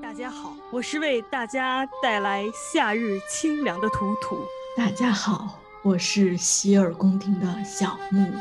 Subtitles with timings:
[0.00, 4.38] 大家好，我是为大家带来夏日清凉的图图。
[4.76, 8.32] 大家好，我是洗耳恭听的小木。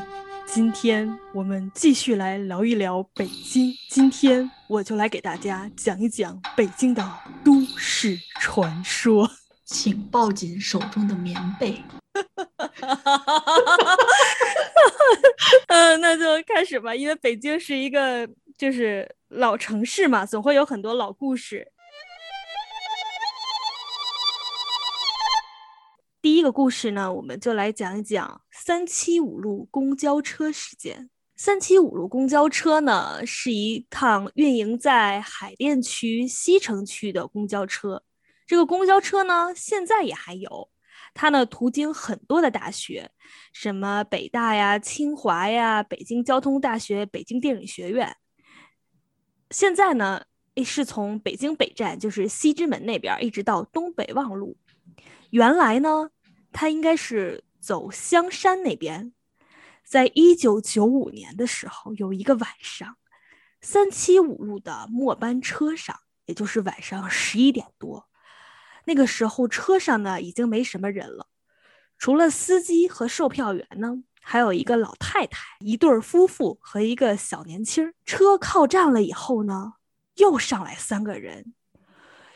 [0.45, 3.73] 今天我们继续来聊一聊北京。
[3.89, 7.01] 今天我就来给大家讲一讲北京的
[7.43, 9.29] 都市传说。
[9.63, 11.81] 请抱紧手中的棉被。
[15.67, 16.93] 嗯， 那就开始吧。
[16.93, 18.27] 因为北京是一个
[18.61, 21.71] 就是老城市嘛，总会有很多老故事。
[26.21, 31.09] 第一个故事呢，我们就来讲一讲三七五路公交车事件。
[31.35, 38.03] 三七五路公交车呢，是一趟运营在海淀区西城区的公交车。
[38.45, 40.69] 这个公交车呢，现在也还有，
[41.15, 43.09] 它呢途经很多的大学，
[43.53, 48.15] 什么北大呀、清华呀、北京交通大学、北京电影学院。
[49.51, 50.23] 现在呢，
[50.65, 54.57] 是从北京北站，就是西直门那边，一直到东北望路。
[55.29, 56.09] 原来呢，
[56.51, 59.13] 它应该是走香山那边。
[59.83, 62.95] 在一九九五年的时候，有一个晚上，
[63.59, 68.07] 三七五路的末班车上，也就是晚上十一点多。
[68.85, 71.27] 那个时候车上呢已经没什么人了，
[71.97, 77.93] 除了司机和售票员呢，还有一个老太太、一对夫妇和一个小年轻。
[78.05, 79.73] 车靠站了以后呢，
[80.15, 81.53] 又上来三个人，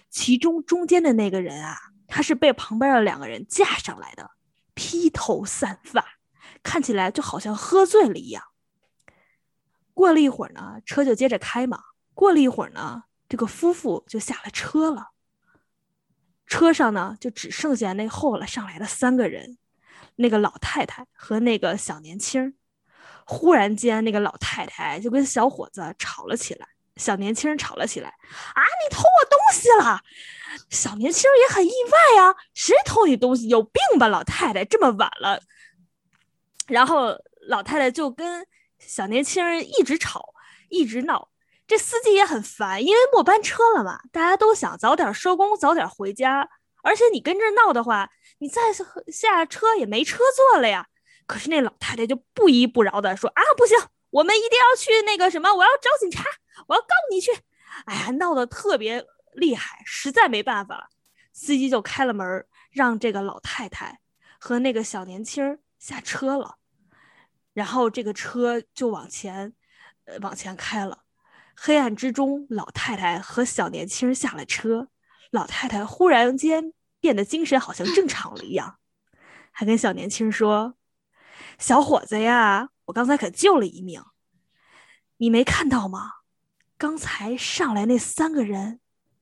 [0.10, 1.78] 其中中间的那个人啊，
[2.08, 4.32] 他是被旁边的两个人架上来的，
[4.74, 6.06] 披头散发，
[6.64, 8.44] 看起来就好像喝醉了一样。
[9.94, 11.80] 过了一会儿呢，车就接着开嘛。
[12.14, 15.12] 过了一会儿呢，这个夫妇就下了车了。
[16.48, 19.58] 车上呢，就只剩下那后来上来的三个人，
[20.16, 22.56] 那个老太太和那个小年轻。
[23.28, 28.10] 忽然间，那个老太太就跟小伙子吵了起来，小年轻吵了起来。
[28.10, 30.00] 啊，你偷我东西了！
[30.70, 33.48] 小年轻也很意外呀，谁偷你东西？
[33.48, 34.64] 有病吧，老太太！
[34.64, 35.42] 这么晚了。
[36.68, 38.46] 然后老太太就跟
[38.78, 40.34] 小年轻一直吵，
[40.70, 41.30] 一直闹。
[41.66, 46.48] 这司机也很烦，因为末班车了嘛，大家都想早点收工，早点回家。
[46.86, 48.62] 而且你跟这闹的话，你再
[49.12, 50.88] 下车也没车坐了呀。
[51.26, 53.76] 可是那老太太就不依不饶的说：“啊，不行，
[54.12, 56.24] 我们一定要去那个什么，我要找警察，
[56.68, 57.32] 我要告你去。”
[57.86, 59.04] 哎呀，闹得特别
[59.34, 60.86] 厉害，实在没办法了，
[61.34, 64.00] 司机就开了门，让这个老太太
[64.40, 66.58] 和那个小年轻下车了，
[67.54, 69.56] 然后这个车就往前，
[70.06, 71.00] 呃，往前开了。
[71.56, 74.90] 黑暗之中，老太太和小年轻下了车。
[75.32, 76.72] 老太太忽然间
[77.06, 78.80] 变得精神好像正常了一样，
[79.52, 80.74] 还跟小年轻说
[81.60, 84.02] ：“小伙子呀，我刚才可救了一命，
[85.18, 86.14] 你没看到吗？
[86.80, 88.80] 刚才上来那三个人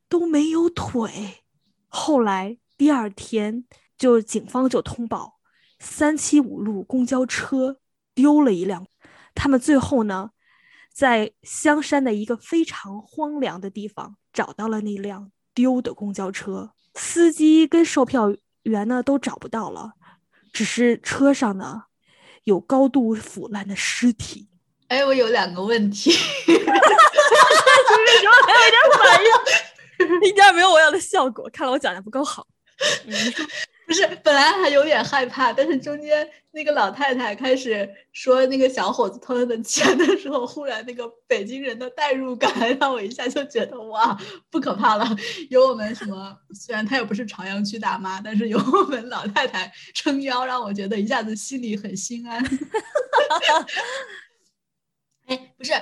[0.07, 1.43] 都没有腿。
[1.89, 3.65] 后来第二天，
[3.97, 5.41] 就警方就通报，
[5.77, 7.81] 三七五路公交车
[8.13, 8.87] 丢了一辆。
[9.35, 10.29] 他们最后呢？”
[10.93, 19.93] 在香山的一个非常荒凉的地方，找到了那辆丢的公交车，司机跟售票员呢都找不到了，
[20.51, 21.83] 只是车上呢
[22.43, 24.49] 有高度腐烂的尸体。
[24.89, 26.71] 哎，我有两个问题，为什么
[28.45, 29.29] 还有一点反应？
[30.29, 32.45] 一点没有我要的效果，看来我讲的不够好。
[33.85, 44.17] 不是，本来还有点害怕，但是中间那个老太太开始说那个小伙子偷他的钱的时候，忽然那个北京人的代入感让我一下就觉得哇，
[44.49, 45.05] 不可怕了。
[45.49, 52.41] 有我们什么，虽然她又不是朝阳区大妈，但是有我们老太太撑腰，让我觉得一下子心里很心安。
[55.27, 55.73] 哎，不是，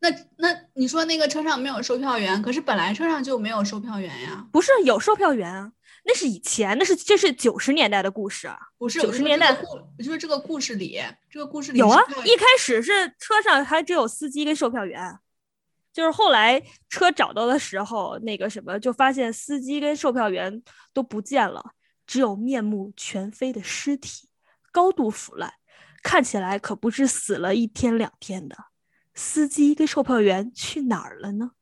[0.00, 4.46] 那那你说那个车上没有售票员，可是本来车上就没有售票员呀？
[4.50, 5.72] 不是，有售票员啊。
[6.06, 9.54] 那是以前，那是这是九十年代的故事，不是九十年代。
[9.98, 11.00] 就是这个故事里，
[11.30, 12.00] 这个故事里有啊。
[12.24, 15.18] 一开始是车上还只有司机跟售票员，
[15.92, 20.62] 就是后来车找到的时候，那个什么就发现司机跟售票员
[20.92, 21.72] 都不见了，
[22.06, 24.28] 只有面目全非的尸体，
[24.70, 25.54] 高度腐烂，
[26.02, 28.56] 看起来可不是死了一天两天的。
[29.14, 31.52] 司机跟售票员去哪儿了呢？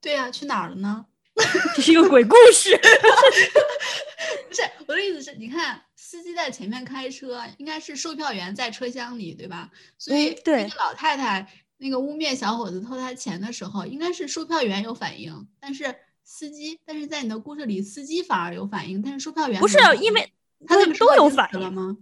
[0.00, 1.06] 对呀，去哪儿了呢？
[1.74, 2.76] 这是一个鬼故事，
[4.48, 9.70] 不是我的意思是，你看司机在前面开车，应该是售票员在车厢里，对吧？
[9.98, 11.46] 所以那个老太太
[11.78, 15.94] 那个污蔑小伙子偷她钱的时候，应该是售票员有反应，但是
[16.24, 20.32] 司机，但是在你的故事里，司机反而有反应，但是售票员不是因为
[20.66, 21.60] 他们都有反应。
[21.60, 21.96] 了吗？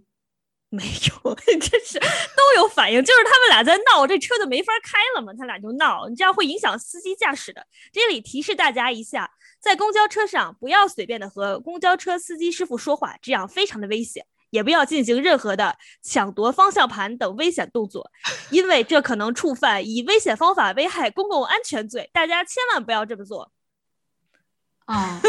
[0.70, 7.66] 没有， 真是都有反应，就是他们俩在闹，这车就没法开了嘛，他俩就闹，你这样会影响司机驾驶的。
[7.90, 9.30] 这里提示大家一下，
[9.60, 18.10] 在公交车上不要随便的和公交车司机师傅说话，这样非常的危险，也不要进行任何的抢夺方向盘等危险动作，
[18.50, 23.50] 因为这可能触犯以危险方法危害公共安全罪，大家千万不要这么做。
[24.88, 25.20] 啊。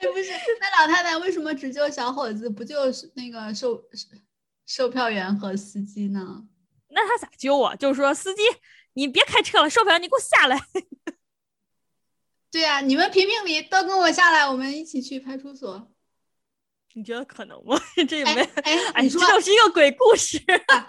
[0.00, 0.30] 哎，不是，
[0.60, 2.76] 那老太太为什么只救小伙子，不救
[3.14, 3.82] 那个售
[4.66, 6.44] 售票员和司机呢？
[6.88, 7.74] 那他咋救啊？
[7.76, 8.42] 就是说，司机，
[8.94, 10.60] 你别开车了，售票员你给我下来。
[12.50, 15.90] 对呀，你们评评理，都跟我下来，我们一起去派出所。
[16.94, 17.80] 你觉得可能吗？
[18.08, 20.38] 这没哎，你说这是一个鬼故事。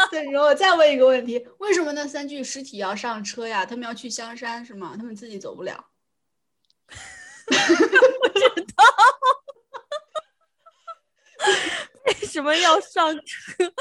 [0.10, 3.66] 对，然后我再问一个问题：为什么那三具尸体要上车呀？
[3.66, 4.96] 他们要去香山是吗？
[4.98, 5.86] 他们自己走不了。
[7.50, 8.84] 不知道
[12.06, 13.72] 为什么要上车？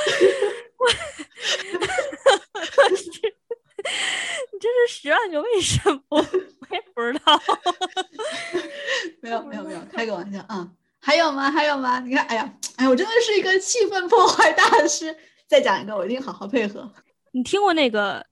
[4.52, 6.02] 你这是十万个为什么？
[6.10, 7.40] 我也不知道。
[9.20, 10.68] 没有没有没有，开个玩笑啊！
[11.00, 11.50] 还有吗？
[11.50, 12.00] 还有吗？
[12.00, 15.16] 你看，哎呀，哎，我真的是一个气氛破坏大师。
[15.46, 16.92] 再讲一个，我一定好好配合。
[17.32, 18.26] 你听过那个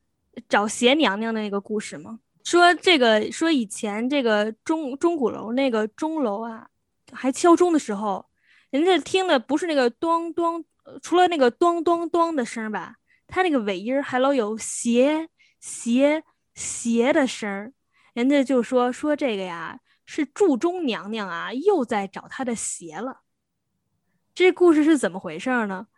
[0.49, 2.19] 找鞋娘娘的那个故事吗？
[2.47, 6.69] 说这个，说以前这个钟钟鼓楼那个钟楼啊，
[7.11, 8.25] 还敲钟的时候，
[8.71, 10.65] 人家听的不是那个咚咚，
[11.03, 15.29] 除了那个咚咚咚的声吧，他那个尾音还老有斜
[15.59, 16.23] 斜
[16.55, 17.73] 斜的声儿。
[18.15, 23.23] 人家就说说这个呀，是祝钟娘娘啊，又在找她的鞋了。
[24.37, 25.89] 这故事是怎么回事呢？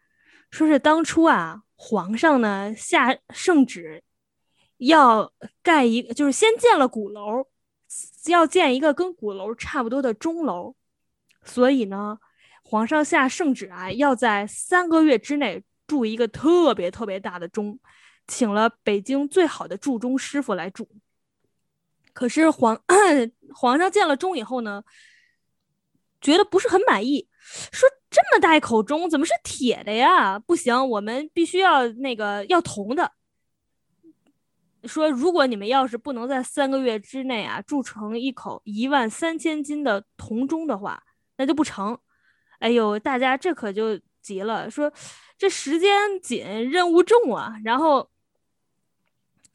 [0.51, 4.03] 说是当初啊，皇上呢下圣旨。
[4.79, 5.33] 要
[5.63, 7.47] 盖一，就是先建了鼓楼，
[8.29, 10.75] 要建一个跟鼓楼差不多的钟楼，
[11.45, 12.19] 所以呢，
[12.65, 17.79] 皇上下圣旨啊，要在三个月之内铸一个特别特别大的钟，
[18.27, 20.89] 请了北京最好的铸钟师傅来铸。
[22.13, 22.81] 可是皇
[23.55, 24.83] 皇上建了钟以后呢，
[26.21, 27.29] 觉得不是很满意，
[27.73, 30.39] 说这么大一口钟怎么是铁的呀？
[30.39, 33.13] 不行，我们必须要那个要铜的。
[34.89, 41.03] 说，如果你们要是不能在三个月之内啊铸成一口一万三千斤的铜钟的话，
[41.37, 41.97] 那就不成。
[42.59, 44.93] 哎呦，大家这可就急了，说
[45.37, 47.55] 这时间紧，任务重啊。
[47.63, 48.11] 然后，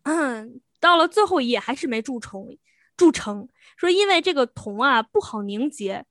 [0.04, 2.58] 嗯，到了最后一页还是没铸成，
[2.96, 3.50] 铸成。
[3.76, 6.06] 说因为这个铜啊不好凝结，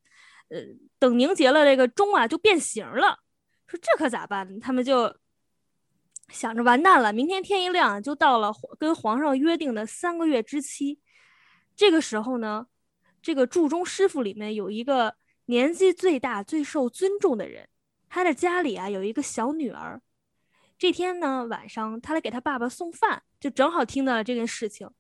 [0.48, 0.58] 呃，
[0.98, 3.20] 等凝结了这个钟啊就变形了。
[3.66, 4.60] 说这可咋办？
[4.60, 5.16] 他们就。
[6.32, 10.98] 想着完蛋了，明天天一亮就到了跟皇上约定的三个月之期。
[11.76, 12.66] 这个时候呢，
[13.20, 15.14] 这个铸钟师傅里面有一个
[15.44, 17.68] 年纪最大、最受尊重的人，
[18.08, 20.00] 他的家里啊有一个小女儿。
[20.78, 24.90] 这天呢晚上，他来给他爸爸送饭，就正好听到了这件事情，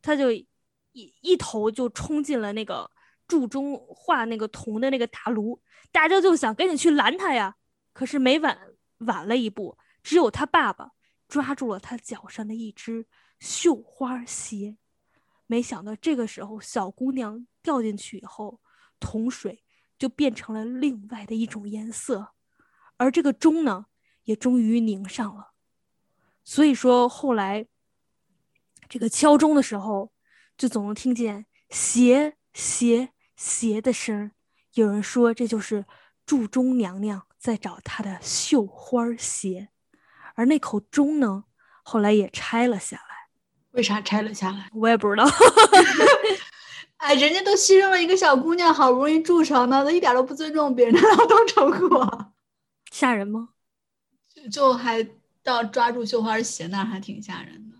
[0.00, 0.46] 他就一
[0.92, 2.90] 一头就冲进了那个
[3.26, 5.60] 铸钟画那个铜的那个大炉，
[5.92, 7.56] 大家就想赶紧去拦他呀，
[7.92, 8.58] 可是没晚
[8.98, 9.76] 晚了一步。
[10.02, 10.92] 只有他爸爸
[11.26, 13.06] 抓住了他脚上的一只
[13.38, 14.78] 绣花鞋，
[15.46, 18.60] 没想到这个时候小姑娘掉进去以后，
[18.98, 19.64] 桶水
[19.98, 22.32] 就变成了另外的一种颜色，
[22.96, 23.86] 而这个钟呢，
[24.24, 25.52] 也终于拧上了。
[26.44, 27.66] 所以说后来
[28.88, 30.12] 这个敲钟的时候，
[30.56, 34.32] 就总能听见鞋鞋鞋的声。
[34.74, 35.84] 有人说这就是
[36.24, 39.70] 祝钟娘娘在找她的绣花鞋。
[40.38, 41.42] 而那口钟呢，
[41.82, 43.02] 后来也拆了下来。
[43.72, 44.70] 为啥拆了下来？
[44.72, 45.24] 我也不知道。
[46.98, 52.32] 哎，人家都牺牲了一个小姑娘，好不容易铸成的，他一点都不尊重别人的劳动成果，
[52.92, 53.48] 吓人吗？
[54.52, 55.04] 就还
[55.42, 57.76] 到抓住绣花鞋那儿，还挺吓人的。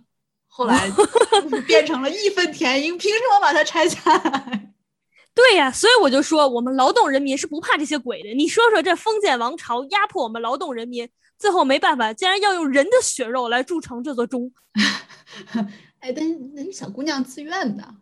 [0.49, 0.91] 后来
[1.65, 4.73] 变成了义愤填膺，凭什么把它拆下来？
[5.33, 8.31] 对呀，所以我就说，我们劳动人民是不怕这些鬼的。
[8.35, 11.09] 你说说，这封建王朝压迫我们劳动人民。
[11.39, 14.53] 最后没办法，竟然要用人的血肉来铸成这座钟。
[16.01, 17.95] 哎，但是那是小姑娘自愿的，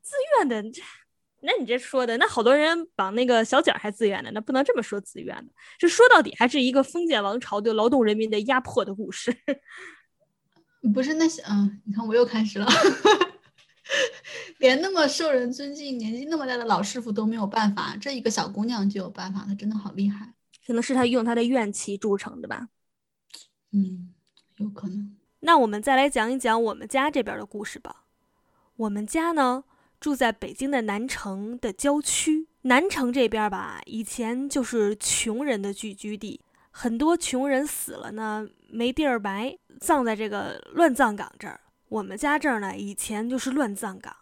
[0.00, 0.62] 自愿的。
[1.46, 5.52] 那你这说的，那好多人绑那个小脚还自愿的，那不能这么说自愿的。
[5.78, 9.36] 这说到底还是一个封建王朝对劳动人民的压迫的故事。
[10.94, 12.66] 不是那些，嗯，你看我又开始了，
[14.58, 20.32] 连那么受人尊敬、年纪那么大的老师傅都没有办法，这一个小姑娘就有办法，她真的好厉害。
[20.66, 22.68] 可能是他用他的怨气铸成的吧，
[23.72, 24.14] 嗯，
[24.56, 25.14] 有可能。
[25.40, 28.04] 那我们再来讲一讲我们家这边的故事吧。
[28.76, 29.64] 我们家呢
[30.00, 36.40] 住在北京的南城的郊区，南城这边吧，以前就是穷人的聚居地，
[36.70, 41.60] 很多穷人死了呢，没地儿埋，葬在这个乱葬岗这儿。
[41.88, 44.16] 我们家这儿呢，以前就是乱葬岗，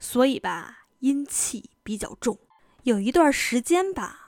[0.00, 2.38] 所以吧，阴气比较重。
[2.82, 4.25] 有一段时间吧，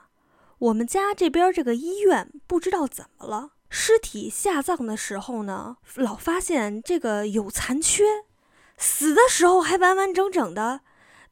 [0.58, 8.24] 我们家这边这个医院不知道怎么了，尸体下葬的时候呢，老发现这个有残缺，
[8.76, 10.80] 死的时候还完完整整的，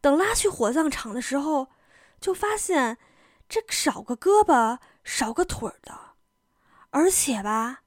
[0.00, 1.68] 等拉去火葬场的时候，
[2.20, 2.98] 就发现
[3.48, 6.12] 这少个胳膊少个腿的，
[6.90, 7.80] 而且吧。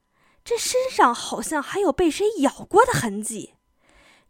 [0.44, 3.54] 这身上好像还有被谁咬过的痕迹，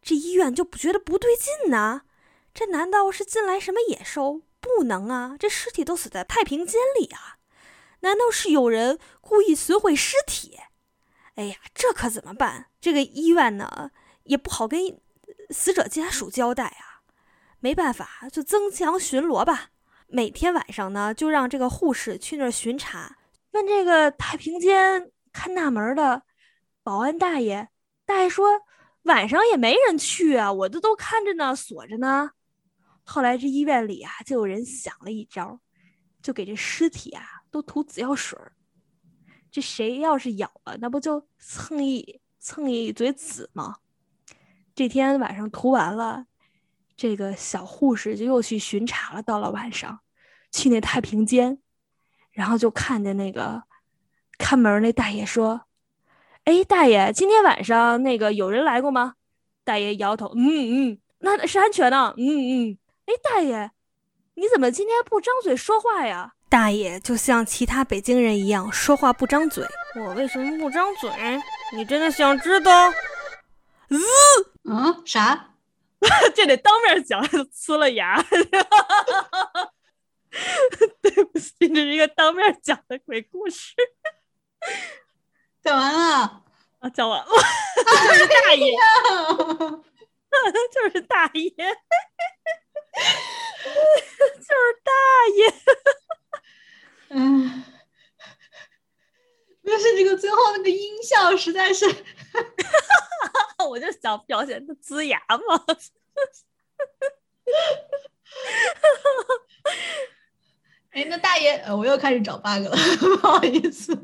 [0.01, 2.01] 这医院就不觉得不对劲呢？
[2.53, 4.41] 这难道是进来什么野兽？
[4.59, 5.35] 不能啊！
[5.39, 7.37] 这尸体都死在太平间里啊！
[8.01, 10.57] 难道是有人故意损毁尸体？
[11.35, 12.67] 哎呀，这可怎么办？
[12.79, 13.91] 这个医院呢
[14.23, 14.99] 也不好跟
[15.49, 17.01] 死者家属交代啊。
[17.59, 19.71] 没办法，就增强巡逻吧。
[20.07, 23.17] 每天晚上呢，就让这个护士去那儿巡查，
[23.51, 25.11] 问这个太平间。
[25.31, 26.23] 看大门的
[26.81, 27.69] 保安大爷，
[28.05, 28.61] 大爷说
[29.03, 32.31] 晚上也没人去啊，我这都看着呢，锁着呢。
[33.09, 35.59] 后来这医院里啊，就有人想了一招，
[36.21, 38.53] 就给这尸体啊都涂紫药水儿。
[39.49, 43.77] 这谁要是咬了，那不就蹭一蹭一嘴紫吗？
[44.75, 46.27] 这天晚上涂完了，
[46.95, 49.23] 这个小护士就又去巡查了。
[49.23, 50.01] 到了晚上，
[50.51, 51.59] 去那太平间，
[52.31, 53.63] 然后就看见那个。
[54.37, 55.63] 看门那大爷说
[56.45, 59.15] ：“哎，大爷，今天晚上那个有人来过吗？”
[59.65, 62.77] 大爷摇头：“嗯嗯，那是安全的。”嗯嗯。
[63.09, 63.71] 哎，大爷，
[64.35, 66.33] 你怎么今天不张嘴说话呀？
[66.47, 69.65] 大爷就像其他北京人一样，说话不张嘴。
[69.95, 71.09] 我为什么不张嘴？
[71.73, 72.91] 你真的想知道？
[73.89, 73.99] 嗯
[74.65, 75.55] 嗯，啥？
[76.35, 78.21] 这得当面讲，呲了牙。
[81.01, 83.73] 对不起，这是一个当面讲的鬼故事。
[85.63, 86.43] 讲完了
[86.79, 87.25] 啊，讲完了，
[88.07, 88.71] 就是大爷，
[90.71, 91.51] 就是大爷，
[94.35, 94.91] 就是大
[95.35, 95.53] 爷。
[97.09, 97.63] 嗯，
[99.63, 101.85] 但是这个最后那个音效实在是，
[103.67, 105.65] 我就想表现他呲牙嘛。
[110.91, 113.95] 哎，那大爷，我又开始找 bug 了， 不好意思。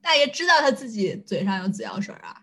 [0.00, 2.42] 大爷知道他自己嘴上有紫药水啊？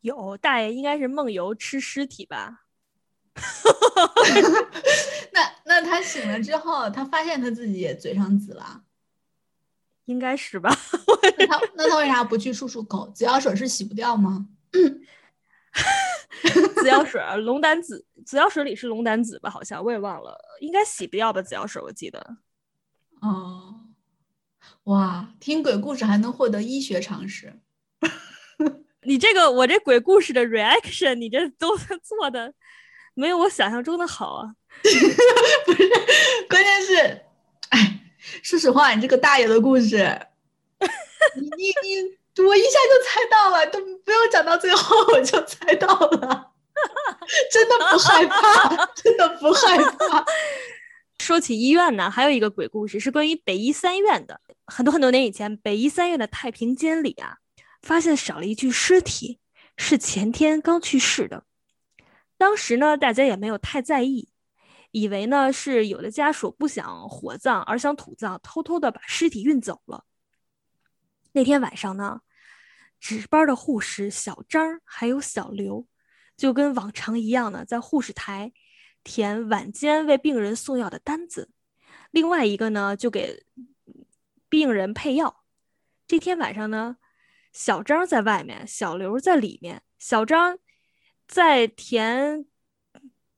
[0.00, 2.63] 有，大爷应该是梦游吃尸体吧？
[5.32, 8.82] 那那他醒了之后，他发现他自己也嘴上紫了？
[10.06, 10.76] 应该是吧？
[11.38, 13.08] 那他那他为啥不去漱漱口？
[13.14, 14.48] 紫药水是洗不掉吗？
[16.76, 19.48] 紫药水，龙胆紫，紫药水里是龙胆紫吧？
[19.50, 21.40] 好像我也忘了，应该洗不掉吧？
[21.40, 22.36] 紫药水我记得。
[23.20, 23.80] 哦。
[24.84, 27.58] 哇，听鬼故事还能获得医学常识，
[29.02, 32.52] 你这个我这鬼故事的 reaction，你这都做的
[33.14, 34.54] 没有我想象中的好啊！
[35.64, 35.88] 不是，
[36.48, 37.20] 关键是，
[37.70, 38.00] 哎，
[38.42, 40.20] 说实话，你这个大爷的故事，
[41.36, 46.52] 你你你，我一下就猜到了，都不用讲到最后我就猜到了，
[47.52, 50.24] 真的不害怕，真的不害怕。
[51.20, 54.40] 说起医院呢，还有一个鬼故事是关于北医三院的。
[54.66, 57.38] 很多很多年以前，北医三院的太平间里啊，
[57.80, 59.38] 发现少了一具尸体，
[59.76, 61.44] 是前天刚去世的。
[62.44, 64.28] 当时呢，大家也没有太在意，
[64.90, 70.04] 以为呢是有的家属不想火葬而想土葬，偷偷的把尸体运走了。
[71.32, 72.20] 那天晚上呢，
[73.00, 75.86] 值班的护士小张还有小刘，
[76.36, 78.52] 就跟往常一样呢，在护士台
[79.02, 81.48] 填晚间为病人送药的单子，
[82.10, 83.46] 另外一个呢就给。
[84.50, 85.42] 病人配药，
[86.06, 86.98] 这天晚上呢，
[87.54, 89.82] 小张在外面，小刘在里面。
[89.98, 90.58] 小张
[91.26, 92.44] 在填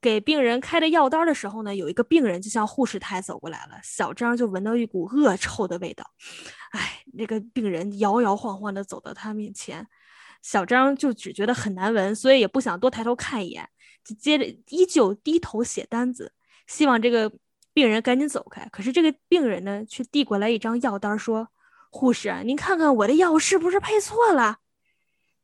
[0.00, 6.05] 给病人开的药单的时候呢，有一个病人就向护士台走过来了，小张就闻到一股恶臭的味道。
[6.71, 9.87] 哎，那个病人摇摇晃晃的走到他面前，
[10.43, 13.69] 小张就只觉得很难闻，所以也不想多抬头看一眼，
[14.05, 16.33] 就接着依旧低头写单子，
[16.66, 17.33] 希望这个。
[17.76, 21.47] 病人赶紧走开，可是这个病人呢，却递过来一张药单，说
[21.93, 24.61] ：“护士，您看看我的药是不是配错了？”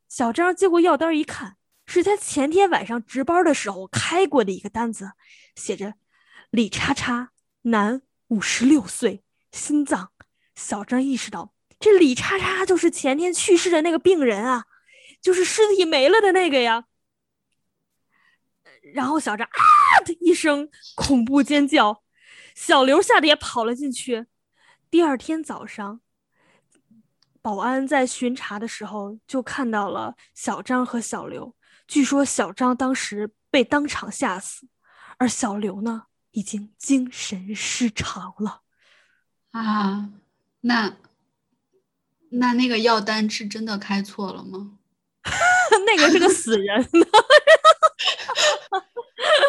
[0.09, 5.11] 小张接过药单一看，是他前天晚上值班的时候开过的一个单子，
[5.55, 5.95] 写着
[6.49, 7.31] “李叉叉，
[7.63, 10.11] 男，五十六岁，心脏。”
[10.55, 14.65] 小张意识到，这李叉叉就是前天去世的那个病人啊，
[15.21, 16.85] 就是尸体没了的那个呀。
[18.93, 22.03] 然后小张啊的一声恐怖尖叫。
[22.55, 24.27] 小刘吓得也跑了进去。
[24.91, 26.01] 第二天早上，
[27.41, 31.55] 保安在巡查的时候就看到了小张和小刘。
[31.93, 34.65] 据说小张当时被当场吓死，
[35.19, 38.61] 而小刘呢，已经精神失常了。
[39.51, 40.09] 啊，
[40.61, 40.97] 那
[42.31, 44.79] 那那个药单是真的开错了吗？
[45.85, 46.83] 那个是个死人。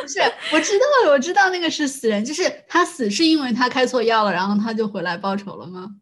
[0.03, 0.21] 不是，
[0.53, 5.97] 我知道，我知道那个是死人，就是他死是因为他开错药了，然后他就回来报仇了吗？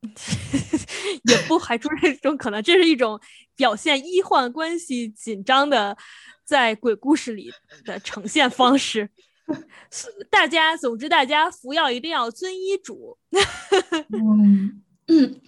[1.24, 3.20] 也不排除这种可能，这是一种
[3.56, 5.96] 表现医患关系紧张的，
[6.44, 7.52] 在鬼故事里
[7.84, 9.10] 的呈现方式。
[10.30, 13.18] 大家，总之大家服药一定要遵医嘱。
[14.12, 15.40] 嗯嗯，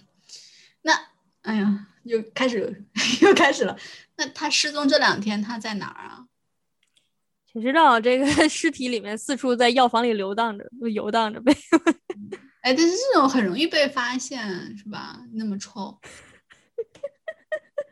[0.81, 0.93] 那
[1.43, 2.83] 哎呀，又开始
[3.21, 3.77] 又开始了。
[4.17, 6.25] 那他失踪这两天他在哪儿啊？
[7.53, 7.99] 谁知道？
[7.99, 11.55] 这个尸体里面四处在药房里游荡着，游荡着呗。
[12.61, 15.19] 哎，但是这种很容易被发现，是吧？
[15.33, 15.99] 那么臭，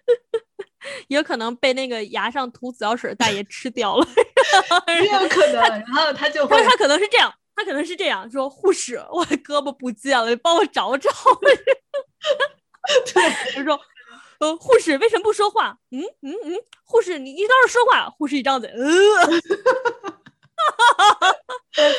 [1.09, 4.07] 有可能被那个牙上涂紫药水大爷吃掉了，
[5.01, 5.61] 也有可能。
[5.61, 11.09] 然后他就会，他可能是这样，他可能是这样说：“护士，我的胳膊不见了，你帮我找找。
[13.13, 13.79] ”对，他说。
[14.39, 15.77] 呃，护士为什么不说话？
[15.91, 18.09] 嗯嗯嗯，护士，你你倒是说话。
[18.09, 18.79] 护士一张嘴，呃，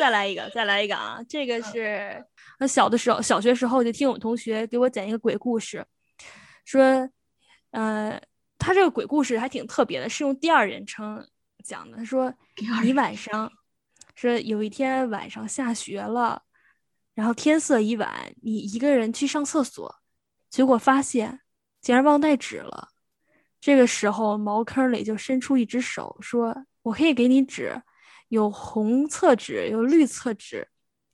[0.01, 1.21] 再来一个，再来一个啊！
[1.29, 2.25] 这个是
[2.59, 5.85] 我小的时候，小学时候就听我同学给我讲一个鬼故事，
[6.65, 7.07] 说，
[7.73, 8.19] 呃，
[8.57, 11.23] 他这个鬼故事还挺特别的，是用第二人称
[11.63, 11.99] 讲的。
[11.99, 12.33] 他说，
[12.83, 13.53] 你晚上
[14.15, 16.45] 说有一天晚上下雪了，
[17.15, 19.97] 然后天色已晚，你一个人去上厕所，
[20.49, 21.41] 结果发现。
[21.83, 22.89] 竟然忘带纸了，
[23.61, 27.83] 这个时候茅坑里就伸出一只手，说：“我可以给你纸，
[28.31, 30.67] 有红厕纸，有绿厕纸，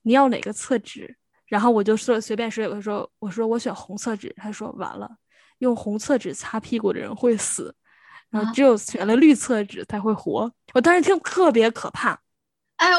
[0.03, 4.33] 你要哪个厕纸？”然后我就说随便说，我说我说我选红厕纸。
[4.37, 5.09] 他说完了，
[5.59, 7.73] 用红厕纸擦屁股的人会死，
[8.29, 10.51] 然后只有选了绿厕纸才会活。
[10.73, 12.21] 我当时听特别可怕。
[12.75, 12.91] 哎，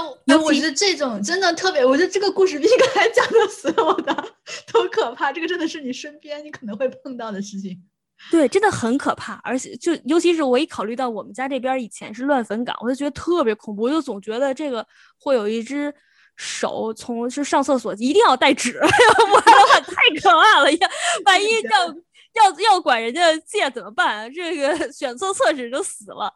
[0.45, 4.35] 我觉得这种真的特别，我觉得这个故事比刚才讲的所有的
[4.73, 5.33] 都可怕。
[5.33, 7.81] 这个真的是你身边你可能会碰到的事情，
[8.31, 9.41] 对，真的很可怕。
[9.45, 13.83] 而且就尤其是我一考虑到我们家这边以前是乱坟岗，我就觉得特别恐怖。
[13.83, 14.87] 我就总觉得这个
[15.19, 15.93] 会有一只
[16.37, 20.73] 手从是上厕所一定要带纸， 不然的话太可怕了。
[20.73, 20.89] 要
[21.27, 21.89] 万一要
[22.45, 24.33] 要要管人家借怎么办？
[24.33, 26.33] 这个 选错厕纸就死了。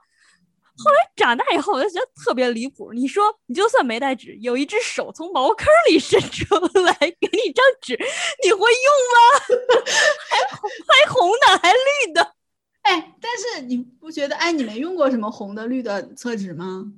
[0.74, 2.92] 后来长大以后，我就觉得特别离谱。
[2.92, 7.94] 你说，你就算没带纸，有一只手从茅坑里伸出来给你一张纸，
[8.42, 8.66] 你会用
[9.12, 9.76] 吗？
[10.30, 12.34] 还还红的，还绿的。
[12.82, 14.34] 哎，但是你不觉得？
[14.36, 16.92] 哎，你没用过什么红的、绿的厕纸吗？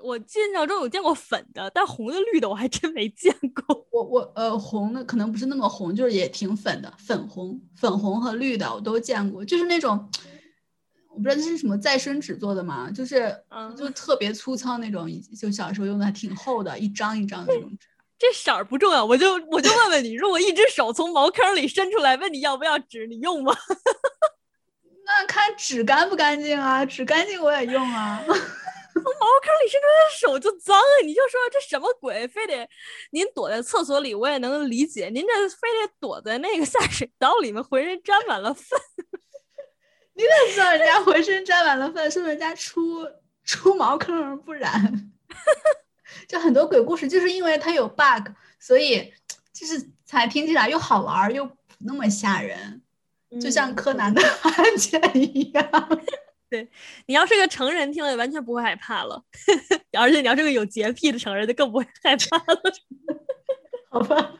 [0.00, 3.34] 我印象中有见过粉的，但红的、绿的我还真没见
[3.66, 3.86] 过。
[3.90, 10.08] 我我呃，红的可能不是那么红，就是也挺粉的，粉红、粉红和绿的我都见过，就是那种。
[11.18, 12.88] 我不知道这是什么再生纸做的吗？
[12.92, 17.88] 就是，嗯，就特别粗糙那种，就小时候用的还挺厚的，一张一张的那种纸。
[18.16, 23.52] 这色儿不重要，我就我就问问你，如果一只手从茅坑里伸出来，问你要不要纸，你用吗？
[25.04, 28.22] 那看纸干不干净啊，纸干净我也用啊。
[28.24, 32.28] 从茅坑里伸出来的手就脏啊，你就说这什么鬼？
[32.28, 32.68] 非得
[33.10, 38.80] 您躲在厕所里，我也能理解，您这非得躲在那个下水道里面，浑身沾满了粪。
[40.18, 42.10] 你怎么知道人家浑身沾满了粪？
[42.10, 43.06] 是不是人家出
[43.44, 45.12] 出茅坑而不染？
[46.26, 48.28] 就很多鬼故事，就是因为它有 bug，
[48.58, 49.12] 所以
[49.52, 52.82] 就是才听起来又好玩又不那么吓人，
[53.40, 55.70] 就像柯南的案件一样。
[56.50, 56.68] 对
[57.06, 59.22] 你要是个成人，听了完全不会害怕了。
[59.96, 62.60] 而且你要是个有洁癖的成人，就更不会害怕了。
[63.88, 64.34] 好吧，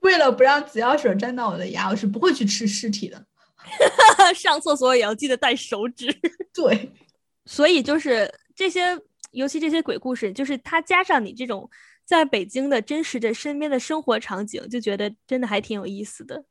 [0.00, 3.26] 为了不让紫药水沾到我的牙，我是不会去吃尸体的。
[4.34, 6.12] 上厕所也要记得带手纸。
[6.52, 6.92] 对，
[7.44, 8.98] 所以就是这些，
[9.32, 11.68] 尤其这些鬼故事，就是它加上你这种
[12.04, 16.44] 在北京的真实的身边的生活场景，就觉得真的还挺有意思的。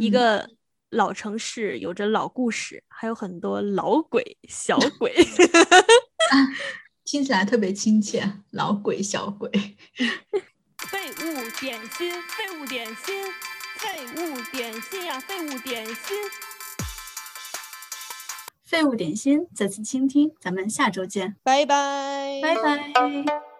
[0.00, 0.48] 一个
[0.90, 5.12] 老城市有着老故事，还有很多老鬼、小 鬼，
[7.04, 8.32] 听起来特别亲切。
[8.52, 9.50] 老鬼、小鬼，
[10.78, 13.14] 废物点心，废物点心。
[13.82, 16.16] 废物点心呀，废物点心，
[18.64, 23.51] 废物点心，再次倾听，咱们下周见，拜拜，拜拜。